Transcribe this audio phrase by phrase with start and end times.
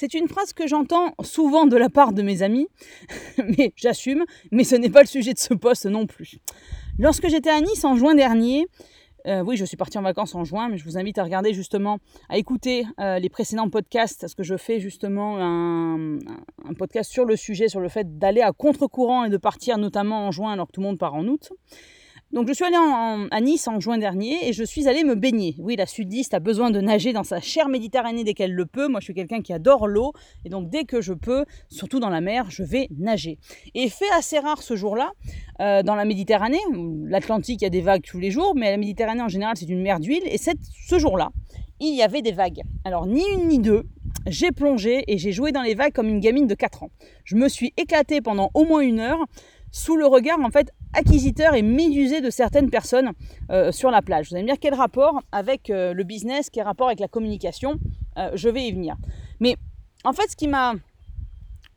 [0.00, 2.68] C'est une phrase que j'entends souvent de la part de mes amis,
[3.58, 6.38] mais j'assume, mais ce n'est pas le sujet de ce poste non plus.
[7.00, 8.68] Lorsque j'étais à Nice en juin dernier,
[9.26, 11.52] euh, oui, je suis partie en vacances en juin, mais je vous invite à regarder
[11.52, 11.98] justement,
[12.28, 16.20] à écouter euh, les précédents podcasts, parce que je fais justement un,
[16.64, 20.28] un podcast sur le sujet, sur le fait d'aller à contre-courant et de partir notamment
[20.28, 21.50] en juin alors que tout le monde part en août.
[22.30, 22.76] Donc je suis allée
[23.30, 25.54] à Nice en juin dernier et je suis allée me baigner.
[25.58, 28.86] Oui, la sudiste a besoin de nager dans sa chère Méditerranée dès qu'elle le peut.
[28.86, 30.12] Moi, je suis quelqu'un qui adore l'eau
[30.44, 33.38] et donc dès que je peux, surtout dans la mer, je vais nager.
[33.74, 35.12] Et fait assez rare ce jour-là,
[35.60, 36.60] euh, dans la Méditerranée,
[37.06, 39.68] l'Atlantique, il y a des vagues tous les jours, mais la Méditerranée en général, c'est
[39.68, 40.24] une mer d'huile.
[40.26, 41.30] Et ce jour-là,
[41.80, 42.60] il y avait des vagues.
[42.84, 43.84] Alors ni une ni deux,
[44.26, 46.90] j'ai plongé et j'ai joué dans les vagues comme une gamine de 4 ans.
[47.24, 49.24] Je me suis éclatée pendant au moins une heure
[49.70, 53.12] sous le regard en fait acquisiteur et médusé de certaines personnes
[53.50, 54.28] euh, sur la plage.
[54.28, 57.78] Vous allez me dire quel rapport avec euh, le business, quel rapport avec la communication,
[58.18, 58.96] euh, je vais y venir.
[59.40, 59.56] Mais
[60.04, 60.74] en fait, ce qui m'a,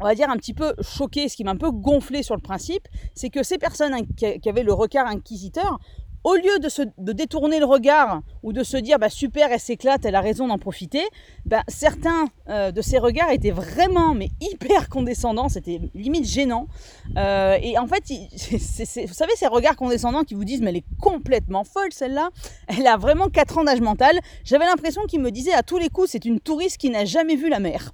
[0.00, 2.42] on va dire, un petit peu choqué, ce qui m'a un peu gonflé sur le
[2.42, 5.78] principe, c'est que ces personnes qui avaient le regard inquisiteur
[6.24, 9.60] au lieu de, se, de, détourner le regard ou de se dire bah, super, elle
[9.60, 11.02] s'éclate, elle a raison d'en profiter,
[11.46, 16.68] bah, certains euh, de ces regards étaient vraiment mais hyper condescendants, c'était limite gênant.
[17.16, 18.04] Euh, et en fait,
[19.06, 22.30] vous savez, ces regards condescendants qui vous disent mais elle est complètement folle celle-là,
[22.68, 24.18] elle a vraiment 4 ans d'âge mental.
[24.44, 27.36] J'avais l'impression qu'ils me disaient à tous les coups c'est une touriste qui n'a jamais
[27.36, 27.92] vu la mer.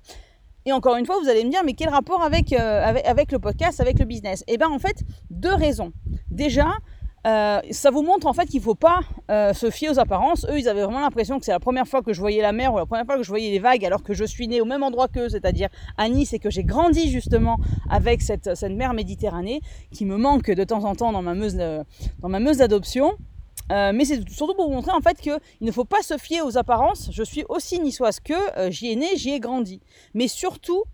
[0.68, 3.32] Et encore une fois, vous allez me dire, mais quel rapport avec, euh, avec, avec,
[3.32, 4.44] le podcast, avec le business?
[4.48, 5.94] Eh bien, en fait, deux raisons.
[6.30, 6.66] Déjà,
[7.26, 10.46] euh, ça vous montre en fait qu'il ne faut pas euh, se fier aux apparences.
[10.48, 12.72] Eux, ils avaient vraiment l'impression que c'est la première fois que je voyais la mer
[12.72, 14.64] ou la première fois que je voyais les vagues, alors que je suis né au
[14.64, 17.58] même endroit qu'eux, c'est-à-dire à Nice, et que j'ai grandi justement
[17.90, 19.60] avec cette, mer Méditerranée
[19.92, 23.12] qui me manque de temps en temps dans ma meuse, dans ma meuse d'adoption.
[23.70, 26.40] Euh, mais c'est surtout pour vous montrer en fait qu'il ne faut pas se fier
[26.40, 27.10] aux apparences.
[27.12, 29.80] Je suis aussi niçoise que j'y ai né, j'y ai grandi.
[30.14, 30.84] Mais surtout,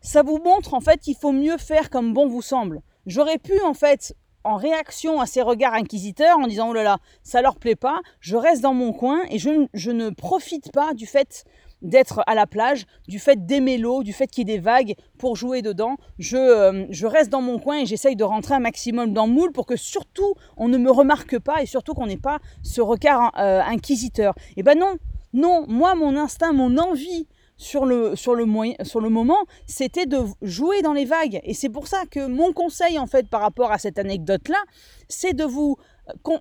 [0.00, 2.82] ça vous montre en fait qu'il faut mieux faire comme bon vous semble.
[3.06, 6.98] J'aurais pu en fait en réaction à ces regards inquisiteurs en disant oh là là,
[7.22, 10.94] ça leur plaît pas, je reste dans mon coin et je, je ne profite pas
[10.94, 11.44] du fait
[11.82, 14.94] d'être à la plage, du fait d'aimer l'eau, du fait qu'il y ait des vagues
[15.18, 15.96] pour jouer dedans.
[16.18, 19.32] Je, euh, je reste dans mon coin et j'essaye de rentrer un maximum dans le
[19.32, 22.80] moule pour que surtout on ne me remarque pas et surtout qu'on n'ait pas ce
[22.80, 24.34] regard euh, inquisiteur.
[24.50, 24.96] Et eh ben non,
[25.32, 27.26] non, moi mon instinct, mon envie
[27.58, 31.40] sur le, sur le, moyen, sur le moment, c'était de jouer dans les vagues.
[31.42, 34.62] Et c'est pour ça que mon conseil, en fait, par rapport à cette anecdote-là,
[35.08, 35.76] c'est de vous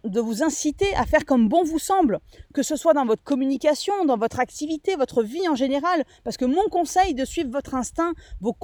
[0.03, 2.19] de vous inciter à faire comme bon vous semble,
[2.53, 6.03] que ce soit dans votre communication, dans votre activité, votre vie en général.
[6.23, 8.55] Parce que mon conseil de suivre votre instinct, vos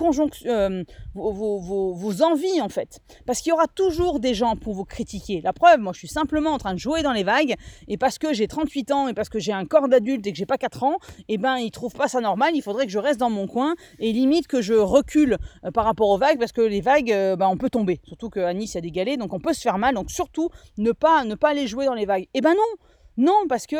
[0.45, 2.99] euh, vos, vos, vos, envies en fait.
[3.25, 5.41] Parce qu'il y aura toujours des gens pour vous critiquer.
[5.41, 7.55] La preuve, moi je suis simplement en train de jouer dans les vagues
[7.87, 10.37] et parce que j'ai 38 ans et parce que j'ai un corps d'adulte et que
[10.37, 10.97] j'ai pas 4 ans,
[11.27, 12.51] et eh ben ils trouvent pas ça normal.
[12.55, 15.85] Il faudrait que je reste dans mon coin et limite que je recule euh, par
[15.85, 17.99] rapport aux vagues parce que les vagues, euh, ben, on peut tomber.
[18.07, 19.95] Surtout qu'à Nice il y a des galets donc on peut se faire mal.
[19.95, 22.27] Donc surtout ne pas, ne pas aller jouer dans les vagues.
[22.33, 22.85] Eh ben non,
[23.17, 23.75] non, parce que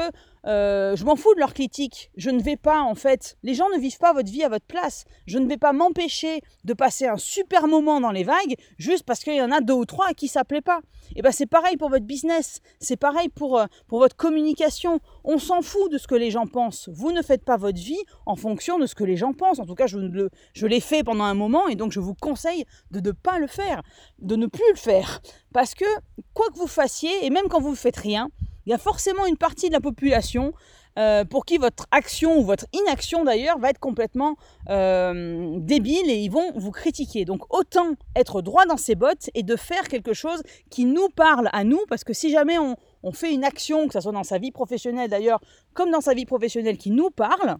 [0.45, 2.11] euh, je m'en fous de leur critique.
[2.17, 4.65] Je ne vais pas, en fait, les gens ne vivent pas votre vie à votre
[4.65, 5.05] place.
[5.25, 9.21] Je ne vais pas m'empêcher de passer un super moment dans les vagues juste parce
[9.21, 10.81] qu'il y en a deux ou trois à qui ça plaît pas.
[11.11, 14.99] Et eh ben c'est pareil pour votre business, c'est pareil pour, euh, pour votre communication.
[15.23, 16.89] On s'en fout de ce que les gens pensent.
[16.91, 19.59] Vous ne faites pas votre vie en fonction de ce que les gens pensent.
[19.59, 22.15] En tout cas, je, le, je l'ai fait pendant un moment et donc je vous
[22.15, 23.81] conseille de ne pas le faire,
[24.19, 25.21] de ne plus le faire.
[25.53, 25.85] Parce que
[26.33, 28.29] quoi que vous fassiez, et même quand vous ne faites rien,
[28.65, 30.53] il y a forcément une partie de la population
[30.99, 34.35] euh, pour qui votre action ou votre inaction d'ailleurs va être complètement
[34.69, 37.25] euh, débile et ils vont vous critiquer.
[37.25, 41.49] Donc autant être droit dans ses bottes et de faire quelque chose qui nous parle
[41.51, 42.75] à nous, parce que si jamais on,
[43.11, 45.41] fait une action, que ce soit dans sa vie professionnelle d'ailleurs,
[45.73, 47.57] comme dans sa vie professionnelle qui nous parle,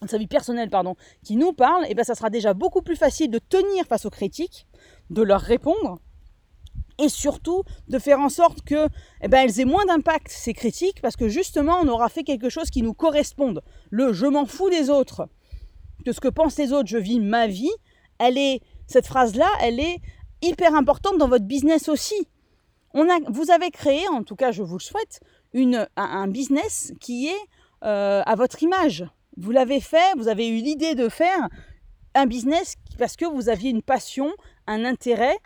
[0.00, 0.94] dans sa vie personnelle, pardon,
[1.24, 4.06] qui nous parle, et eh bien ça sera déjà beaucoup plus facile de tenir face
[4.06, 4.66] aux critiques,
[5.10, 5.98] de leur répondre,
[7.02, 8.88] et surtout de faire en sorte que
[9.22, 12.48] eh ben, elles aient moins d'impact ces critiques parce que justement on aura fait quelque
[12.48, 13.62] chose qui nous corresponde.
[13.90, 15.28] Le je m'en fous des autres,
[16.04, 17.72] de ce que pensent les autres, je vis ma vie,
[18.18, 20.00] elle est cette phrase là, elle est
[20.42, 22.28] hyper importante dans votre business aussi.
[22.94, 25.20] On a, vous avez créé, en tout cas je vous le souhaite,
[25.96, 29.04] un, business qui est euh, à votre image.
[29.36, 31.48] Vous l'avez fait, vous avez eu l'idée de faire
[32.14, 34.30] un business parce que vous aviez une passion,
[34.66, 35.36] un intérêt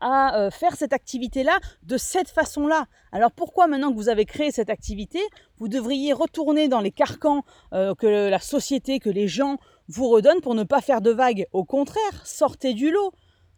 [0.00, 2.86] à euh, faire cette activité-là de cette façon-là.
[3.12, 5.20] Alors pourquoi maintenant que vous avez créé cette activité,
[5.58, 9.58] vous devriez retourner dans les carcans euh, que la société, que les gens
[9.88, 13.12] vous redonnent pour ne pas faire de vagues Au contraire, sortez du lot.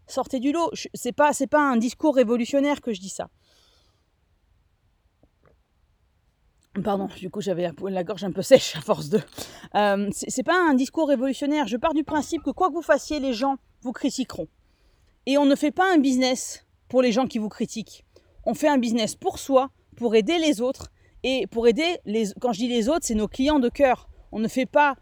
[0.07, 0.71] Sortez du lot.
[0.95, 3.29] C'est pas, c'est pas un discours révolutionnaire que je dis ça.
[6.85, 9.21] Pardon, du coup j'avais la, gorge un peu sèche à force de.
[9.75, 11.67] Euh, c'est pas un discours révolutionnaire.
[11.67, 14.47] Je pars du principe que quoi que vous fassiez, les gens vous critiqueront.
[15.31, 18.05] Et on ne fait pas un business pour les gens qui vous critiquent.
[18.47, 20.91] On fait un business pour soi, pour aider les autres.
[21.23, 24.09] Et pour aider, les, quand je dis les autres, c'est nos clients de cœur.
[24.33, 24.97] On ne fait pas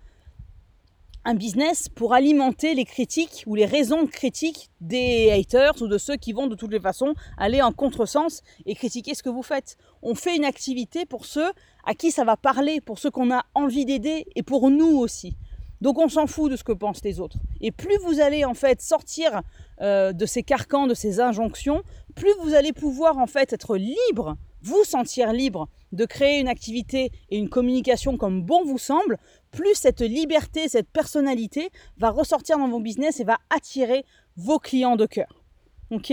[1.25, 5.97] un business pour alimenter les critiques ou les raisons de critique des haters ou de
[5.97, 9.43] ceux qui vont de toutes les façons aller en contresens et critiquer ce que vous
[9.43, 9.79] faites.
[10.03, 11.53] On fait une activité pour ceux
[11.87, 15.39] à qui ça va parler, pour ceux qu'on a envie d'aider et pour nous aussi.
[15.81, 17.39] Donc on s'en fout de ce que pensent les autres.
[17.61, 19.43] Et plus vous allez en fait sortir
[19.81, 21.83] euh, de ces carcans, de ces injonctions,
[22.15, 27.13] plus vous allez pouvoir en fait être libre, vous sentir libre de créer une activité
[27.31, 29.19] et une communication comme bon vous semble,
[29.51, 34.05] plus cette liberté, cette personnalité va ressortir dans vos business et va attirer
[34.37, 35.43] vos clients de cœur.
[35.91, 36.13] Ok?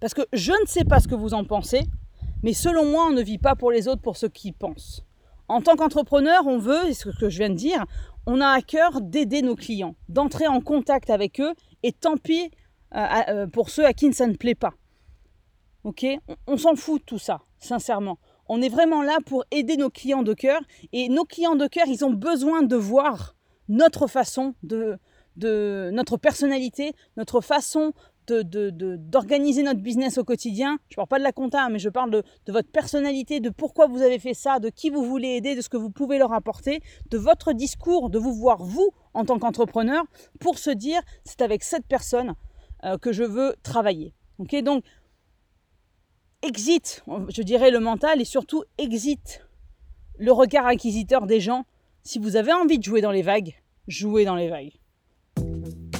[0.00, 1.80] Parce que je ne sais pas ce que vous en pensez,
[2.42, 5.02] mais selon moi, on ne vit pas pour les autres, pour ceux qui pensent.
[5.48, 7.84] En tant qu'entrepreneur, on veut, et ce que je viens de dire,
[8.26, 11.52] on a à cœur d'aider nos clients, d'entrer en contact avec eux,
[11.82, 12.50] et tant pis
[12.94, 14.72] euh, euh, pour ceux à qui ça ne plaît pas.
[15.84, 16.06] Ok?
[16.46, 18.18] On, s'en fout de tout ça, sincèrement.
[18.48, 20.60] On est vraiment là pour aider nos clients de cœur,
[20.92, 23.36] et nos clients de cœur, ils ont besoin de voir
[23.68, 24.98] notre façon de,
[25.36, 27.92] de notre personnalité, notre façon
[28.26, 30.78] d'organiser notre business au quotidien.
[30.88, 33.50] Je ne parle pas de la compta, mais je parle de, de, votre personnalité, de
[33.50, 36.18] pourquoi vous avez fait ça, de qui vous voulez aider, de ce que vous pouvez
[36.18, 36.80] leur apporter,
[37.10, 40.04] de votre discours, de vous voir vous en tant qu'entrepreneur
[40.40, 42.34] pour se dire c'est avec cette personne
[42.84, 44.14] euh, que je veux travailler.
[44.38, 44.84] Ok, donc
[46.42, 49.46] exit, je dirais le mental et surtout exit
[50.18, 51.64] le regard acquisiteur des gens.
[52.02, 53.54] Si vous avez envie de jouer dans les vagues,
[53.88, 54.72] jouez dans les vagues.